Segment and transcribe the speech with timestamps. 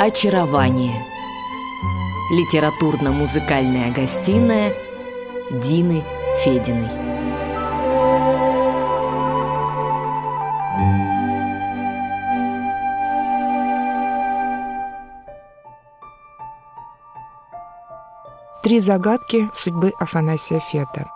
[0.00, 1.04] Очарование.
[2.30, 4.72] Литературно-музыкальная гостиная
[5.50, 6.04] Дины
[6.44, 6.88] Фединой.
[18.62, 21.10] Три загадки судьбы Афанасия Фета.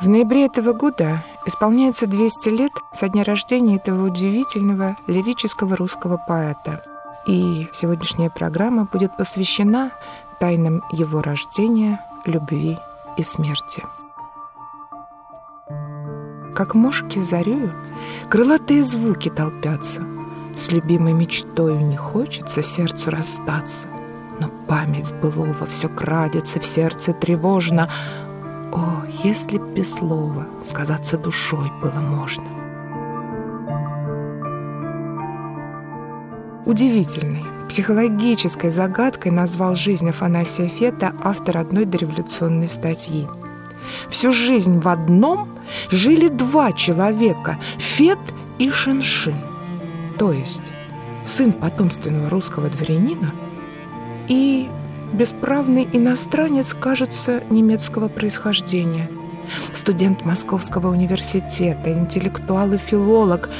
[0.00, 6.84] В ноябре этого года исполняется 200 лет со дня рождения этого удивительного лирического русского поэта.
[7.26, 9.90] И сегодняшняя программа будет посвящена
[10.38, 12.78] тайнам его рождения, любви
[13.16, 13.84] и смерти.
[16.54, 17.72] Как мушки зарею,
[18.28, 20.02] крылатые звуки толпятся.
[20.56, 23.86] С любимой мечтою не хочется сердцу расстаться.
[24.40, 27.90] Но память былого все крадется в сердце тревожно,
[28.72, 32.44] о, если б без слова сказаться душой было можно.
[36.66, 43.26] Удивительной, психологической загадкой назвал жизнь Афанасия Фета автор одной дореволюционной статьи.
[44.08, 45.48] Всю жизнь в одном
[45.90, 48.18] жили два человека– Фет
[48.58, 49.34] и Шиншин.
[50.18, 50.72] То есть
[51.24, 53.32] сын потомственного русского дворянина
[54.28, 54.68] и
[55.12, 59.08] бесправный иностранец, кажется, немецкого происхождения.
[59.72, 63.50] Студент Московского университета, интеллектуал и филолог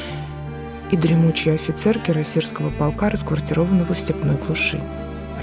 [0.91, 4.81] и дремучий офицер кирасирского полка, расквартированного в степной глуши.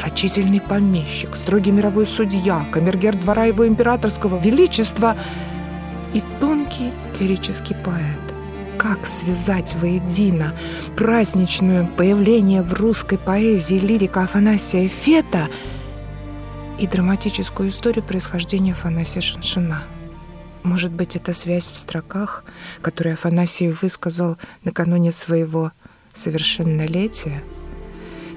[0.02, 5.17] Рачительный помещик, строгий мировой судья, камергер двора его императорского величества
[6.14, 7.97] и тонкий лирический поэт.
[8.77, 10.53] Как связать воедино
[10.95, 15.47] праздничное появление в русской поэзии лирика Афанасия Фета–
[16.80, 19.83] и драматическую историю происхождения Афанасия Шиншина.
[20.64, 22.44] Может быть, это связь в строках,
[22.81, 25.72] которую Афанасий высказал накануне своего
[26.14, 27.43] совершеннолетия.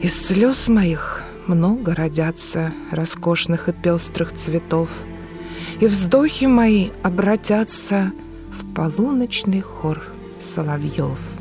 [0.01, 4.91] «Из слез моих много родятся роскошных и пестрых цветов,
[5.81, 8.13] и вздохи мои обратятся
[8.51, 10.03] в полуночный хор
[10.39, 11.40] соловьев».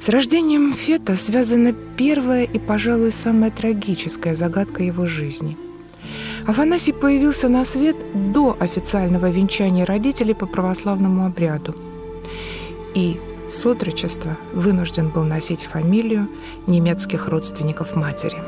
[0.00, 5.58] С рождением Фета связана первая и, пожалуй, самая трагическая загадка его жизни.
[6.46, 11.74] Афанасий появился на свет до официального венчания родителей по православному обряду.
[12.94, 16.28] И с отрочества вынужден был носить фамилию
[16.66, 18.38] немецких родственников матери.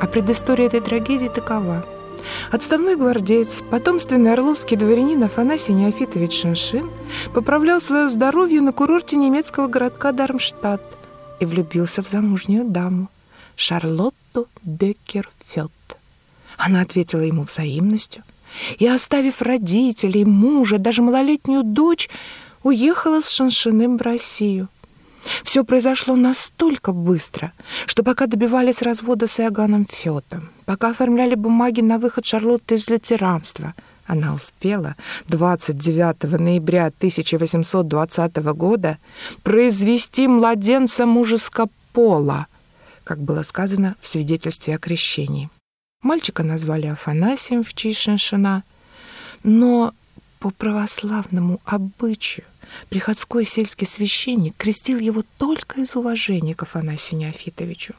[0.00, 1.86] А предыстория этой трагедии такова.
[2.50, 6.90] Отставной гвардеец, потомственный орловский дворянин Афанасий Неофитович Шиншин
[7.34, 10.82] поправлял свое здоровье на курорте немецкого городка Дармштадт
[11.40, 13.08] и влюбился в замужнюю даму
[13.56, 15.70] Шарлотту Беккер-Фетт.
[16.56, 18.22] Она ответила ему взаимностью
[18.78, 22.08] и, оставив родителей, мужа, даже малолетнюю дочь,
[22.62, 24.68] уехала с Шаншиным в Россию.
[25.44, 27.52] Все произошло настолько быстро,
[27.86, 33.74] что пока добивались развода с Иоганном Фетом, пока оформляли бумаги на выход Шарлотты из лютеранства,
[34.06, 34.96] она успела
[35.28, 38.98] 29 ноября 1820 года
[39.42, 42.46] произвести младенца мужеского пола,
[43.04, 45.50] как было сказано в свидетельстве о крещении.
[46.02, 48.08] Мальчика назвали Афанасием в честь
[49.42, 49.92] но
[50.38, 52.44] по православному обычаю
[52.88, 57.94] приходской сельский священник крестил его только из уважения к Афанасию Неофитовичу.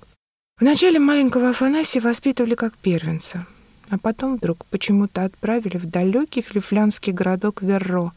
[0.60, 3.46] Вначале маленького Афанасия воспитывали как первенца,
[3.90, 8.12] а потом вдруг почему-то отправили в далекий флифлянский городок Верро,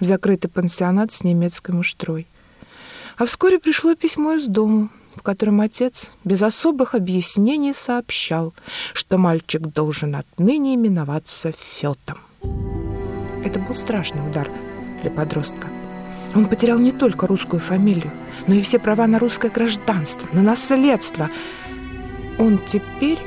[0.00, 2.26] в закрытый пансионат с немецкой муштрой.
[3.16, 8.54] А вскоре пришло письмо из дому, в котором отец без особых объяснений сообщал,
[8.92, 12.18] что мальчик должен отныне именоваться Фетом.
[13.44, 14.50] Это был страшный удар
[15.02, 15.68] для подростка.
[16.34, 18.10] Он потерял не только русскую фамилию,
[18.46, 21.30] но и все права на русское гражданство, на наследство.
[22.38, 23.18] Он теперь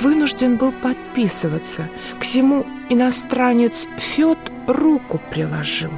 [0.00, 1.88] вынужден был подписываться.
[2.18, 5.90] К всему иностранец Фет руку приложил.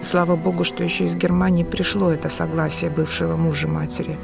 [0.00, 4.16] Слава богу, что еще из Германии пришло это согласие бывшего мужа матери.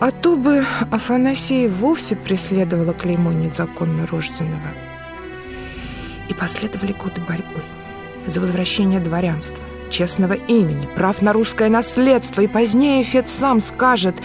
[0.00, 4.72] А то бы Афанасия вовсе преследовала клеймо незаконно рожденного.
[6.28, 7.62] И последовали годы борьбы
[8.26, 14.16] за возвращение дворянства честного имени, прав на русское наследство, и позднее Фет сам скажет,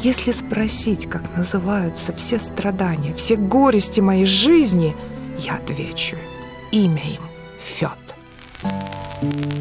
[0.00, 4.94] если спросить, как называются все страдания, все горести моей жизни,
[5.38, 6.16] я отвечу,
[6.72, 7.22] имя им
[7.58, 7.90] Фет.
[8.62, 9.51] Я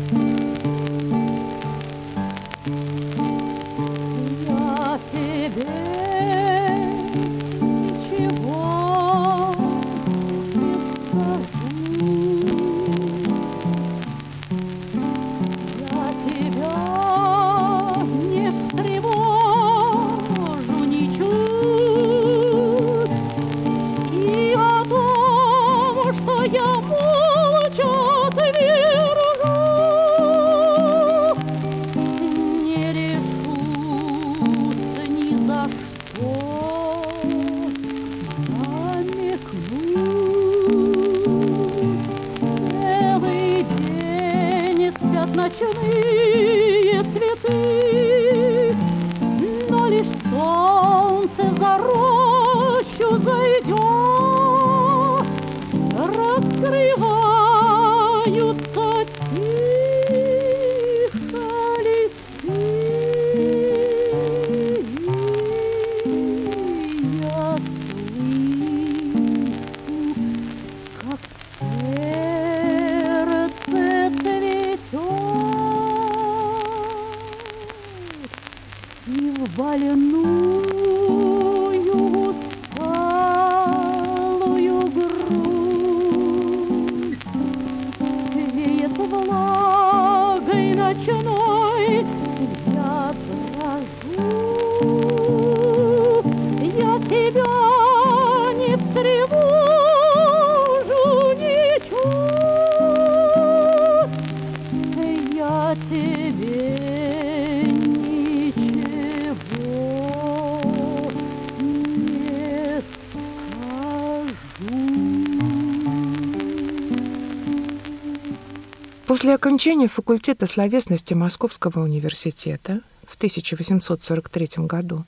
[119.22, 125.06] После окончания факультета словесности Московского университета в 1843 году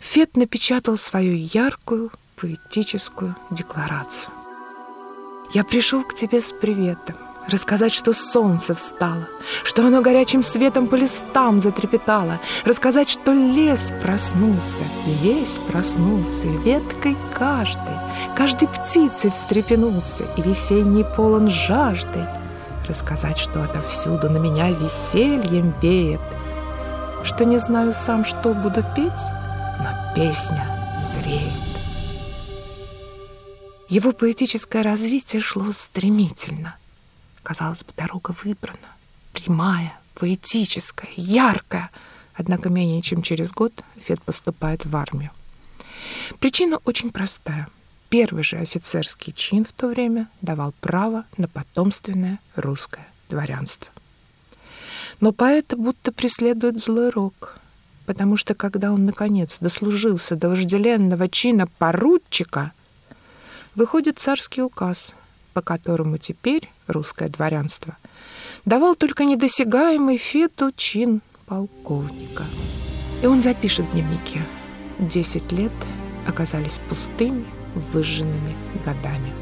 [0.00, 4.32] Фет напечатал свою яркую поэтическую декларацию.
[5.52, 7.14] «Я пришел к тебе с приветом,
[7.46, 9.28] рассказать, что солнце встало,
[9.64, 14.84] что оно горячим светом по листам затрепетало, рассказать, что лес проснулся,
[15.20, 17.98] весь проснулся, веткой каждой,
[18.34, 22.24] каждой птицей встрепенулся, и весенний полон жаждой,
[22.86, 26.20] рассказать, что отовсюду на меня весельем веет,
[27.24, 29.12] что не знаю сам, что буду петь,
[29.78, 30.66] но песня
[31.00, 31.72] зреет.
[33.88, 36.76] Его поэтическое развитие шло стремительно.
[37.42, 38.78] Казалось бы, дорога выбрана,
[39.32, 41.90] прямая, поэтическая, яркая.
[42.34, 45.30] Однако менее чем через год Фет поступает в армию.
[46.38, 47.68] Причина очень простая.
[48.12, 53.90] Первый же офицерский чин в то время давал право на потомственное русское дворянство.
[55.20, 57.56] Но поэта будто преследует злой рок,
[58.04, 62.72] потому что когда он, наконец, дослужился до вожделенного чина поручика,
[63.74, 65.14] выходит царский указ,
[65.54, 67.96] по которому теперь русское дворянство
[68.66, 72.44] давал только недосягаемый Фету чин полковника.
[73.22, 74.42] И он запишет в дневнике.
[74.98, 75.72] Десять лет
[76.26, 79.32] оказались пустыми, выжженными годами.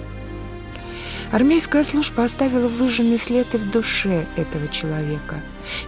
[1.32, 5.40] Армейская служба оставила выжженный след и в душе этого человека.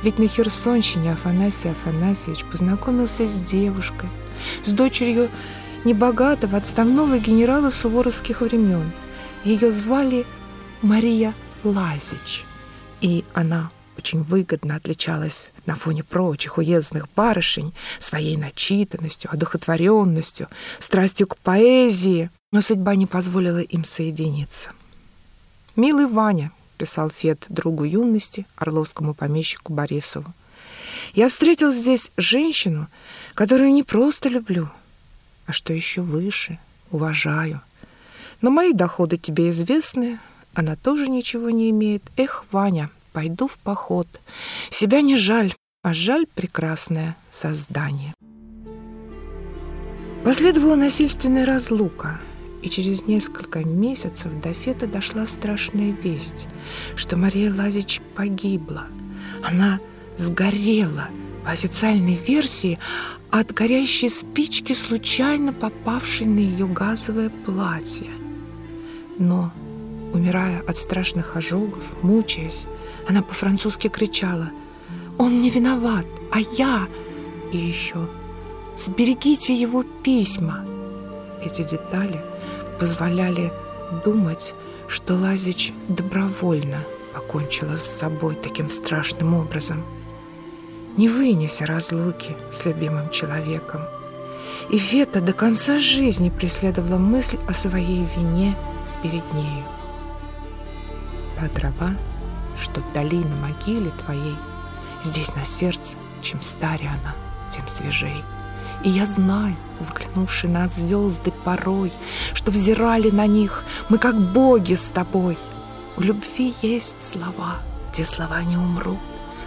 [0.02, 4.08] Ведь на Херсонщине Афанасий Афанасьевич познакомился с девушкой,
[4.64, 5.28] с дочерью
[5.84, 8.92] небогатого отставного генерала суворовских времен.
[9.42, 10.26] Ее звали
[10.80, 11.34] Мария
[11.64, 12.44] Лазич,
[13.00, 13.70] и она
[14.02, 20.48] очень выгодно отличалась на фоне прочих уездных барышень своей начитанностью, одухотворенностью,
[20.80, 24.70] страстью к поэзии, но судьба не позволила им соединиться.
[25.76, 30.34] «Милый Ваня»,— писал Фет другу юности, орловскому помещику Борисову,
[31.14, 32.88] «я встретил здесь женщину,
[33.34, 34.68] которую не просто люблю,
[35.46, 36.58] а что еще выше,
[36.90, 37.60] уважаю.
[38.40, 40.18] Но мои доходы тебе известны,
[40.54, 42.02] она тоже ничего не имеет.
[42.16, 44.08] Эх, Ваня, пойду в поход.
[44.70, 48.14] Себя не жаль, а жаль прекрасное создание».
[50.24, 52.20] Последовала насильственная разлука—
[52.62, 56.48] и через несколько месяцев до Фета дошла страшная весть,
[56.96, 58.86] что Мария Лазич погибла.
[59.42, 59.80] Она
[60.16, 61.08] сгорела,
[61.44, 62.78] по официальной версии,
[63.30, 68.10] от горящей спички, случайно попавшей на ее газовое платье.
[69.18, 69.50] Но,
[70.12, 72.66] умирая от страшных ожогов, мучаясь,
[73.08, 74.50] она по-французски кричала
[75.18, 76.88] «Он не виноват, а я!»
[77.52, 78.08] И еще
[78.78, 80.64] «Сберегите его письма!»
[81.44, 82.20] Эти детали–
[82.82, 83.52] позволяли
[84.04, 84.54] думать,
[84.88, 86.78] что Лазич добровольно
[87.14, 89.84] покончила с собой таким страшным образом,
[90.96, 93.82] не вынеся разлуки с любимым человеком.
[94.68, 98.56] И Фета до конца жизни преследовала мысль о своей вине
[99.00, 99.64] перед нею.
[101.38, 101.94] Та дрова,
[102.62, 104.36] что вдали на могиле твоей,
[105.02, 107.14] здесь на сердце, чем старее она,
[107.50, 108.24] тем свежей.
[108.84, 111.92] И я знаю, взглянувши на звезды порой,
[112.34, 115.38] Что взирали на них мы, как боги с тобой.
[115.96, 117.58] У любви есть слова,
[117.92, 118.98] те слова не умрут.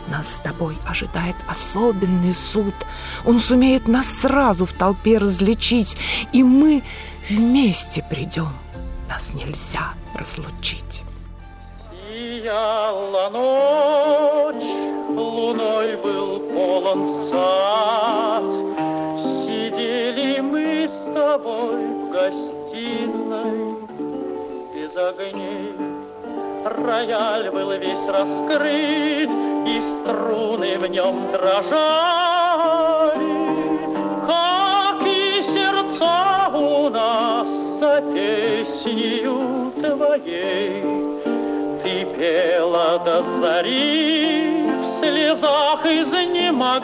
[0.08, 2.76] Нас с тобой ожидает особенный суд.
[3.26, 5.98] Он сумеет нас сразу в толпе различить,
[6.32, 6.84] И мы
[7.28, 8.54] вместе придем.
[9.10, 11.05] Нас нельзя разлучить.
[12.46, 14.70] Сияла ночь,
[15.18, 18.44] луной был полон сад.
[19.48, 23.78] Сидели мы с тобой в гостиной
[24.76, 25.74] без огней.
[26.66, 29.32] Рояль был весь раскрыт,
[29.66, 31.66] и струны в нем дрожали.
[34.28, 37.48] Как и сердца у нас
[37.80, 41.05] за песнью твоей.
[42.26, 46.82] Пела до зари, в слезах изнемогая,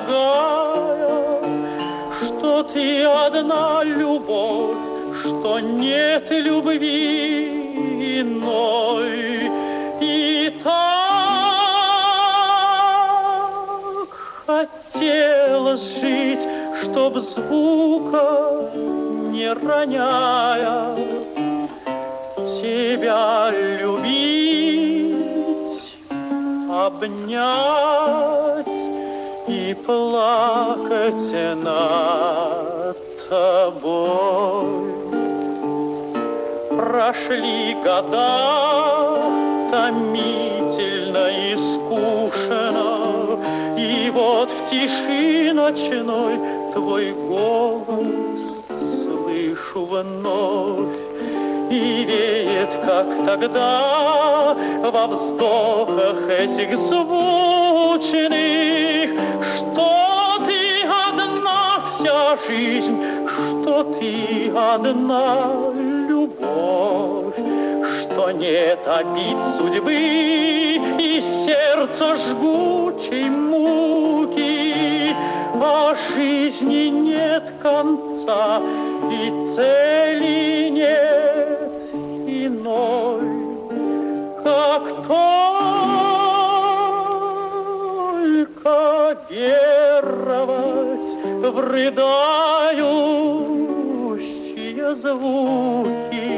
[2.21, 4.77] Что ты одна любовь,
[5.21, 9.49] что нет любви иной.
[9.99, 11.09] И так
[14.45, 16.45] хотелось жить,
[16.83, 18.27] чтоб звука
[19.31, 20.95] не роняя,
[22.61, 24.70] тебя любить,
[27.01, 28.67] обнять
[29.47, 31.31] и плакать
[31.63, 34.93] над тобой.
[36.69, 39.31] Прошли года
[39.71, 43.39] томительно и скучно,
[43.77, 46.39] и вот в тиши ночной
[46.73, 48.41] твой голос
[49.03, 51.10] слышу вновь.
[51.71, 58.29] И веет, как тогда, во вздохах этих звучных,
[59.55, 65.71] Что ты одна вся жизнь, что ты одна
[66.09, 67.39] любовь,
[68.01, 69.95] Что нет обид судьбы
[70.99, 75.15] и сердца жгучей муки,
[75.55, 78.59] А жизни нет конца
[79.09, 81.10] и цели нет
[88.11, 92.11] только веровать в рыдающие
[94.95, 96.31] звуки,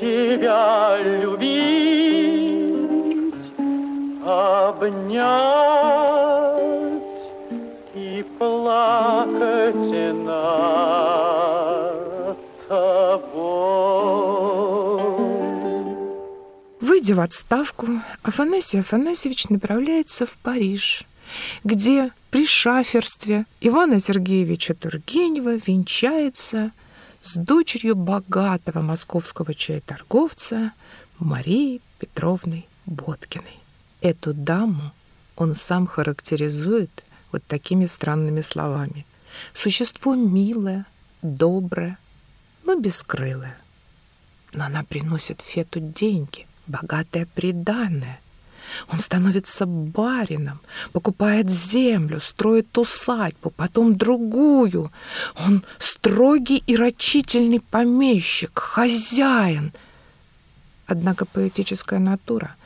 [0.00, 1.74] тебя любить,
[4.26, 5.83] обнять
[17.04, 17.86] Выйдя в отставку,
[18.22, 21.04] Афанасий Афанасьевич направляется в Париж,
[21.62, 26.72] где при шаферстве Ивана Сергеевича Тургенева венчается
[27.20, 30.72] с дочерью богатого московского чаеторговца
[31.18, 33.58] Марией Петровной Боткиной.
[34.00, 34.90] Эту даму
[35.36, 39.04] он сам характеризует вот такими странными словами.
[39.52, 40.86] Существо милое,
[41.20, 41.98] доброе,
[42.64, 43.58] но бескрылое.
[44.54, 48.20] Но она приносит Фету деньги, богатое приданное.
[48.88, 50.60] Он становится барином,
[50.92, 54.90] покупает землю, строит усадьбу, потом другую.
[55.36, 59.72] Он строгий и рачительный помещик, хозяин.
[60.86, 62.56] Однако поэтическая натура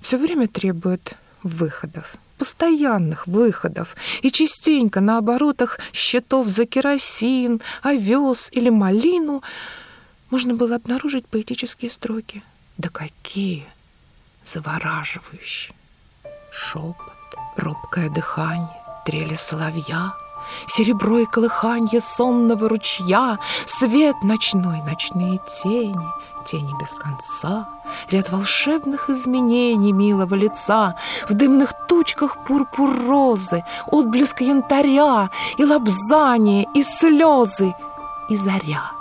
[0.00, 8.70] все время требует выходов, постоянных выходов, и частенько на оборотах счетов за керосин, овес или
[8.70, 9.42] малину
[10.30, 12.42] можно было обнаружить поэтические строки.
[12.78, 13.66] Да какие!
[14.44, 15.74] Завораживающие!
[16.52, 16.96] Шепот,
[17.56, 18.70] робкое дыхание,
[19.04, 20.14] трели соловья,
[20.68, 26.06] Серебро и колыханье сонного ручья, Свет ночной, ночные тени,
[26.46, 27.68] тени без конца,
[28.10, 30.94] Ряд волшебных изменений милого лица,
[31.28, 37.74] В дымных тучках пурпур розы, Отблеск янтаря, и лобзание, и слезы,
[38.30, 38.92] и заря,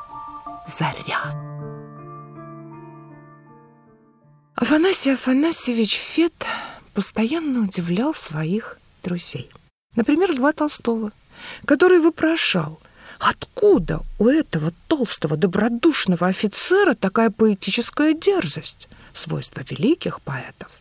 [0.65, 1.46] заря.
[4.59, 6.33] Афанасий Афанасьевич Фет
[6.95, 9.51] постоянно удивлял своих друзей.
[9.95, 11.11] Например, Льва Толстого,
[11.65, 12.79] который вопрошал,
[13.19, 20.71] откуда у этого толстого добродушного офицера такая поэтическая дерзость, свойство великих поэтов.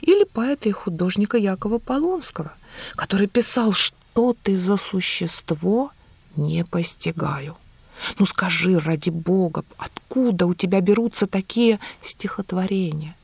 [0.00, 2.54] Или поэта и художника Якова Полонского,
[2.96, 5.90] который писал, что ты за существо
[6.34, 7.58] не постигаю.
[8.18, 13.16] Ну скажи, ради Бога, откуда у тебя берутся такие стихотворения?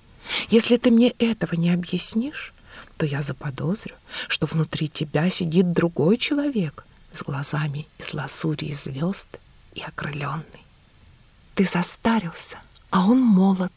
[0.50, 2.52] Если ты мне этого не объяснишь,
[2.96, 3.94] то я заподозрю,
[4.28, 9.28] что внутри тебя сидит другой человек, с глазами из лазури и звезд
[9.74, 10.64] и окрыленный.
[11.54, 12.58] Ты состарился,
[12.90, 13.72] а он молод.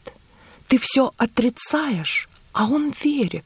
[0.68, 3.44] Ты все отрицаешь, а он верит.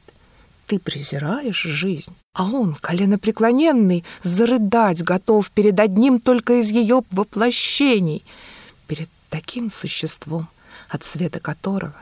[0.67, 8.25] Ты презираешь жизнь, а он, коленопреклоненный, зарыдать готов перед одним только из ее воплощений,
[8.85, 10.49] перед таким существом,
[10.89, 11.95] от света которого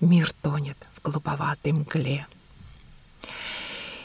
[0.00, 2.26] мир тонет в голубоватой мгле.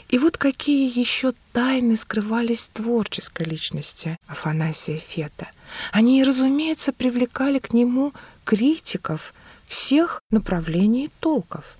[0.08, 5.48] И вот какие еще тайны скрывались в творческой личности Афанасия Фета.
[5.92, 8.12] Они, разумеется, привлекали к нему
[8.44, 9.32] критиков
[9.66, 11.76] всех направлений и толков.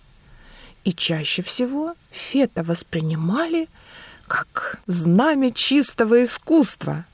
[0.89, 3.69] И чаще всего Фета воспринимали
[4.27, 7.05] как знамя чистого искусства.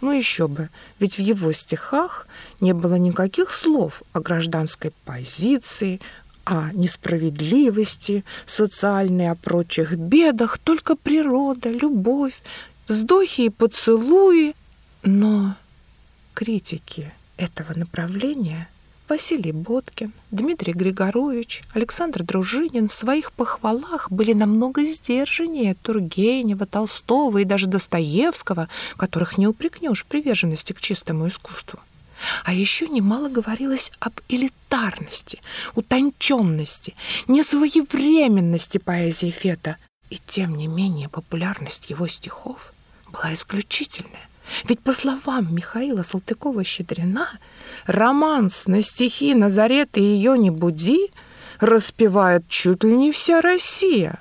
[0.00, 0.68] Ну еще бы,
[1.00, 2.28] ведь в его стихах
[2.60, 6.00] не было никаких слов о гражданской позиции,
[6.44, 12.40] о несправедливости социальной, о прочих бедах, только природа, любовь,
[12.86, 14.54] вздохи и поцелуи.
[15.02, 15.56] Но
[16.32, 18.68] критики этого направления
[19.10, 27.44] Василий Боткин, Дмитрий Григорович, Александр Дружинин в своих похвалах были намного сдержаннее Тургенева, Толстого и
[27.44, 31.80] даже Достоевского, которых не упрекнешь приверженности к чистому искусству.
[32.44, 35.40] А еще немало говорилось об элитарности,
[35.74, 36.94] утонченности,
[37.26, 39.76] несвоевременности поэзии Фета.
[40.08, 42.72] И тем не менее популярность его стихов
[43.12, 44.29] была исключительная.
[44.64, 47.28] Ведь, по словам Михаила Салтыкова-Щедрина,
[47.86, 51.10] романс на стихи Назарета и ее не буди
[51.60, 54.18] распевает чуть ли не вся Россия.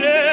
[0.00, 0.27] И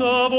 [0.00, 0.32] От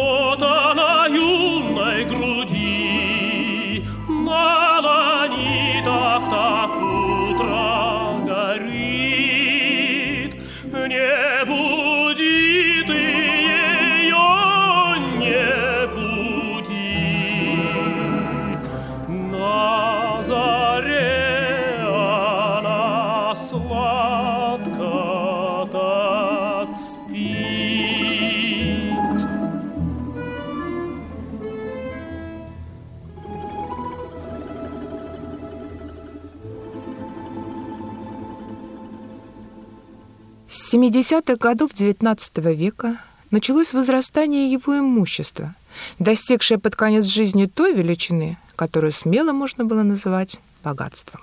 [40.91, 42.97] 50-х годов XIX века
[43.31, 45.55] началось возрастание его имущества,
[45.99, 51.21] достигшее под конец жизни той величины, которую смело можно было называть богатством.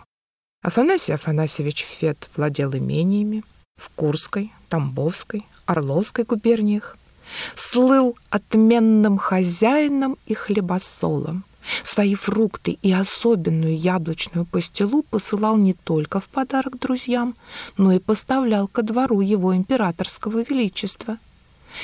[0.63, 3.45] Афанасий Афанасьевич Фет владел имениями
[3.77, 6.97] в Курской, Тамбовской, Орловской губерниях,
[7.55, 11.45] слыл отменным хозяином и хлебосолом,
[11.85, 17.35] Свои фрукты и особенную яблочную пастилу посылал не только в подарок друзьям,
[17.77, 21.19] но и поставлял ко двору его императорского величества.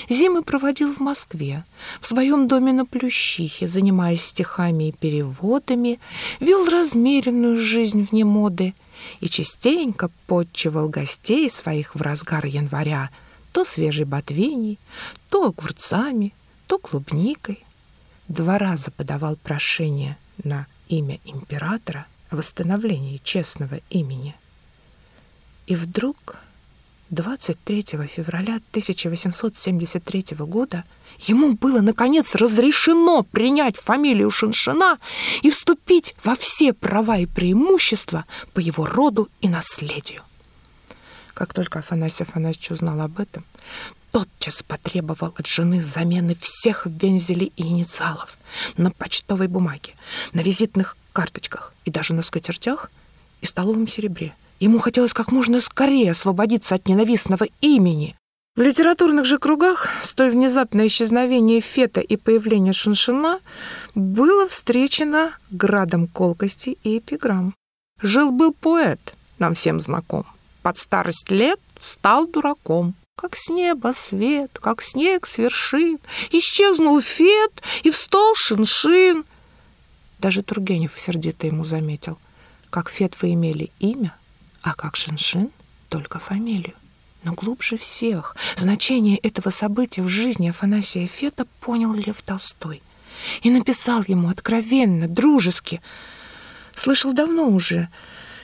[0.09, 1.64] Зимы проводил в Москве,
[2.01, 6.01] в своем доме на Плющихе, занимаясь стихами и переводами,
[6.40, 8.75] вел размеренную жизнь вне моды
[9.20, 13.11] и частенько подчивал гостей своих в разгар января
[13.53, 14.81] то свежей ботвиней,
[15.29, 16.35] то огурцами,
[16.66, 17.64] то клубникой.
[18.28, 24.34] Два раза подавал прошение на имя императора о восстановлении честного имени.
[25.66, 26.37] И вдруг
[27.10, 30.84] 23 февраля 1873 года
[31.20, 34.98] ему было, наконец, разрешено принять фамилию Шиншина
[35.42, 40.22] и вступить во все права и преимущества по его роду и наследию.
[41.34, 43.44] Как только Афанасий Афанасьевич узнал об этом,
[44.14, 48.38] тотчас потребовал от жены замены всех вензелей и инициалов
[48.77, 49.94] на почтовой бумаге,
[50.33, 52.92] на визитных карточках и даже на скатертях
[53.40, 54.33] и столовом серебре.
[54.61, 58.14] Ему хотелось как можно скорее освободиться от ненавистного имени.
[58.55, 63.40] В литературных же кругах столь внезапное исчезновение Фета и появление Шиншина
[63.96, 67.53] было встречено градом колкости и эпиграмм.
[68.00, 69.00] Жил-был поэт,
[69.40, 70.24] нам всем знаком
[70.64, 72.94] под старость лет стал дураком.
[73.16, 75.98] Как с неба свет, как снег с вершин,
[76.31, 79.24] Исчезнул Фет и встал Шиншин.
[80.18, 82.18] Даже Тургенев сердито ему заметил.
[82.70, 84.14] Как Фет вы имели имя,
[84.62, 85.50] а как Шиншин—
[85.88, 86.74] только фамилию.
[87.22, 92.83] Но глубже всех значение этого события в жизни Афанасия Фета понял Лев Толстой
[93.42, 95.81] и написал ему откровенно, дружески.
[96.74, 97.88] Слышал давно уже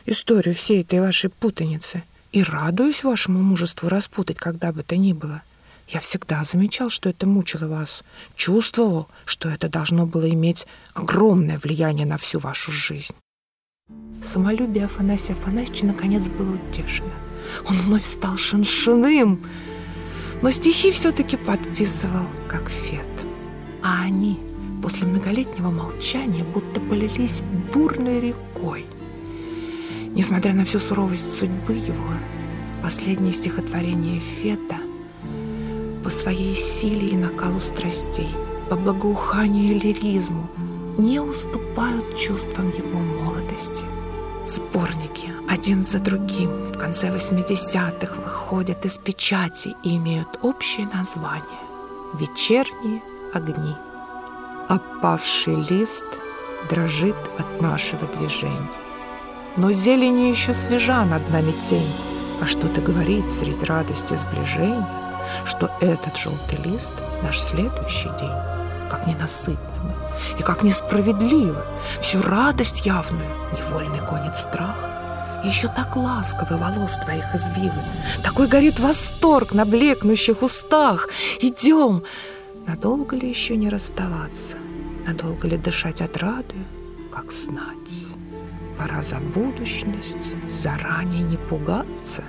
[0.07, 5.43] историю всей этой вашей путаницы и радуюсь вашему мужеству распутать, когда бы то ни было.
[5.89, 8.05] Я всегда замечал, что это мучило вас,
[8.37, 13.15] чувствовал, что это должно было иметь огромное влияние на всю вашу жизнь.
[14.23, 17.11] Самолюбие Афанасия Афанасьевича наконец было утешено.
[17.69, 19.45] Он вновь стал шиншиным,
[20.43, 23.01] но стихи все-таки подписывал, как Фет.
[23.83, 24.39] А они
[24.81, 28.87] после многолетнего молчания будто полились бурной рекой–
[30.15, 32.15] Несмотря на всю суровость судьбы его,
[32.83, 34.77] последнее стихотворение Фета
[36.03, 38.31] по своей силе и накалу страстей,
[38.69, 40.49] по благоуханию и лиризму
[40.99, 43.85] не уступают чувствам его молодости.
[44.47, 51.45] Сборники один за другим в конце 80-х выходят из печати и имеют общее название
[52.15, 53.01] «Вечерние
[53.33, 53.77] огни».
[54.69, 56.05] Опавший лист
[56.69, 58.80] дрожит от нашего движения
[59.57, 61.93] но зелени еще свежа над нами тень,
[62.41, 64.87] а что-то говорит среди радости сближения,
[65.45, 68.37] что этот желтый лист— наш следующий день,
[68.91, 69.95] как ненасытны мы
[70.39, 71.63] и как несправедливы,
[72.01, 74.77] всю радость явную невольный гонит страх.
[75.45, 77.83] Еще так ласковы волос твоих извивы,
[78.23, 81.09] такой горит восторг на блекнущих устах.
[81.41, 82.03] Идем!
[82.67, 84.57] Надолго ли еще не расставаться?
[85.07, 86.65] Надолго ли дышать отрадою,
[87.11, 88.10] как знать?
[88.81, 92.25] Пора за будущность заранее не пугаться.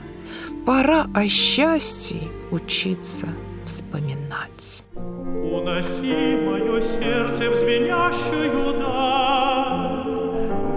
[0.66, 3.28] Пора о счастье учиться
[3.64, 4.84] вспоминать.
[4.96, 10.04] Уноси мое сердце в звенящую даль,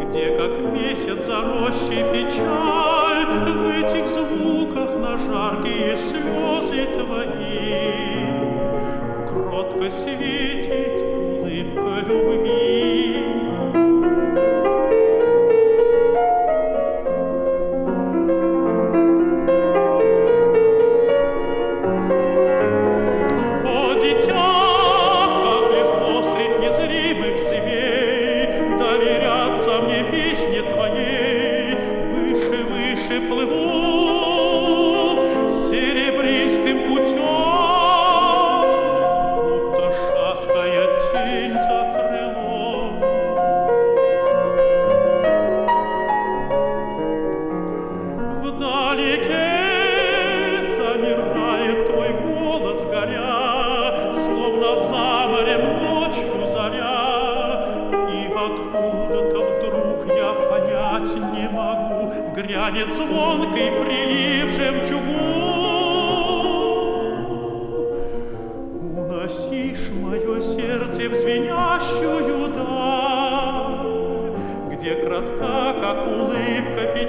[0.04, 8.26] Где, как месяц за рощей печаль, В этих звуках на жаркие слезы твои
[9.26, 11.02] Кротко светит
[11.40, 12.43] улыбка любви.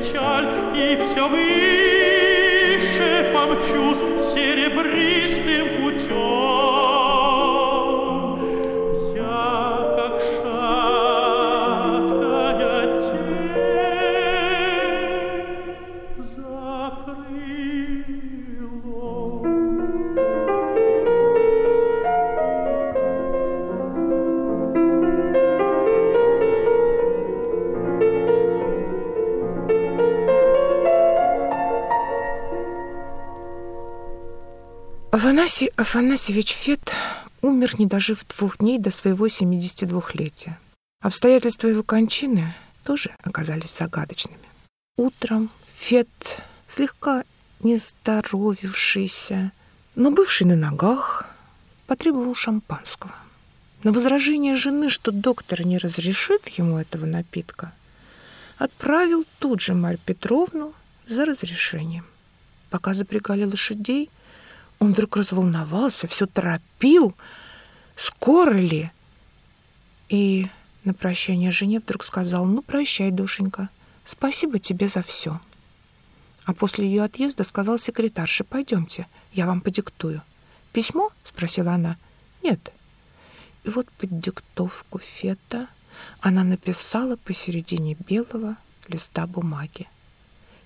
[0.05, 2.61] Печаль, и все выше
[3.33, 3.99] помчусь
[4.33, 6.44] серебристым путем.
[35.25, 36.93] Афанасий Афанасьевич Фет
[37.41, 40.59] умер, не дожив двух дней до своего 72-летия.
[41.01, 44.37] Обстоятельства его кончины тоже оказались загадочными.
[44.97, 47.23] Утром Фет, слегка
[47.59, 49.51] не здоровившийся,
[49.95, 51.25] но бывший на ногах,
[51.87, 53.15] потребовал шампанского.
[53.81, 57.73] На возражение жены, что доктор не разрешит ему этого напитка,
[58.59, 60.75] отправил тут же Марь Петровну
[61.07, 62.05] за разрешением.
[62.69, 64.11] Пока запрягали лошадей,
[64.79, 67.15] он вдруг разволновался, все торопил.
[67.95, 68.91] Скоро ли?
[70.09, 70.47] И
[70.83, 73.69] на прощание жене вдруг сказал, ну, прощай, душенька,
[74.05, 75.39] спасибо тебе за все.
[76.45, 80.21] А после ее отъезда сказал секретарше, пойдемте, я вам подиктую.
[80.73, 81.09] Письмо?
[81.23, 81.97] Спросила она.
[82.43, 82.71] Нет.
[83.63, 85.67] И вот под диктовку Фета
[86.19, 88.57] она написала посередине белого
[88.87, 89.87] листа бумаги.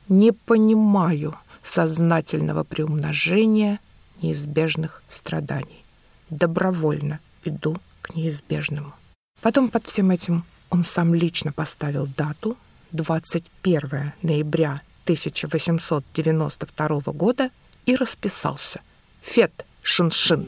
[0.09, 3.79] Не понимаю сознательного приумножения
[4.21, 5.83] неизбежных страданий.
[6.29, 8.93] Добровольно иду к неизбежному.
[9.41, 12.57] Потом под всем этим он сам лично поставил дату
[12.91, 17.49] 21 ноября 1892 года
[17.85, 18.81] и расписался.
[19.21, 20.47] Фет Шиншин.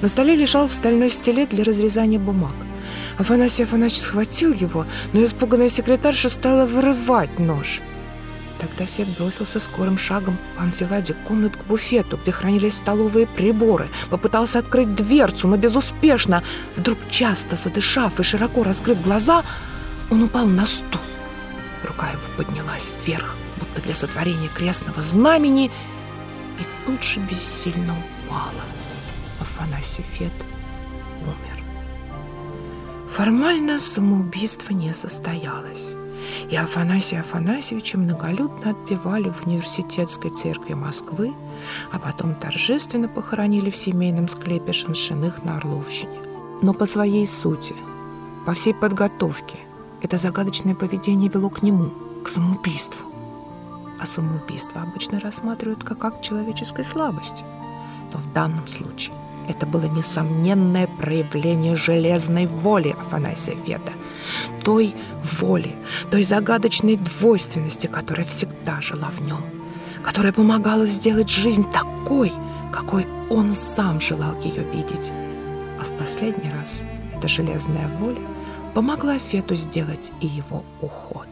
[0.00, 2.54] На столе лежал стальной стилет для разрезания бумаг.
[3.18, 7.80] Афанасий Афанасьевич схватил его, но испуганная секретарша стала вырывать нож.
[8.60, 13.88] Тогда Фет бросился скорым шагом по анфиладе комнат к буфету, где хранились столовые приборы.
[14.10, 16.42] Попытался открыть дверцу, но безуспешно.
[16.74, 19.44] Вдруг, часто задышав и широко раскрыв глаза,
[20.10, 21.00] он упал на стул.
[21.84, 25.70] Рука его поднялась вверх, будто для сотворения крестного знамени,
[26.58, 27.94] и тут же бессильно
[28.26, 28.64] упала.
[29.40, 30.32] Афанасий Фет
[31.22, 31.62] умер.
[33.14, 35.94] Формально самоубийство не состоялось
[36.50, 41.32] и Афанасия Афанасьевича многолюдно отпевали в университетской церкви Москвы,
[41.92, 46.18] а потом торжественно похоронили в семейном склепе Шаншиных на Орловщине.
[46.62, 47.74] Но по своей сути,
[48.46, 49.58] по всей подготовке,
[50.02, 51.90] это загадочное поведение вело к нему,
[52.24, 53.06] к самоубийству.
[54.00, 57.44] А самоубийство обычно рассматривают как акт человеческой слабости.
[58.12, 59.14] Но в данном случае
[59.48, 63.92] это было несомненное проявление железной воли Афанасия Фета,
[64.64, 65.74] той воли,
[66.10, 69.42] той загадочной двойственности, которая всегда жила в нем,
[70.02, 72.32] которая помогала сделать жизнь такой,
[72.72, 75.12] какой он сам желал ее видеть.
[75.80, 76.82] А в последний раз
[77.16, 78.20] эта железная воля
[78.74, 81.26] помогла Фету сделать и его уход.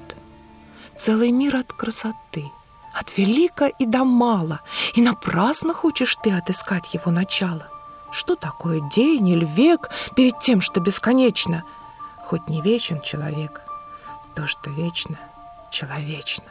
[0.97, 2.45] Целый мир от красоты,
[2.93, 4.61] от велика и до мала,
[4.95, 7.69] и напрасно хочешь ты отыскать его начало.
[8.11, 11.65] Что такое день или век перед тем, что бесконечно?
[12.27, 13.63] Хоть не вечен человек,
[14.35, 15.17] то, что вечно,
[15.71, 16.51] человечно.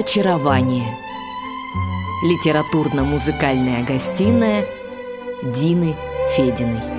[0.00, 0.96] Очарование.
[2.24, 4.64] Литературно-музыкальная гостиная
[5.42, 5.94] Дины
[6.34, 6.89] Фединой.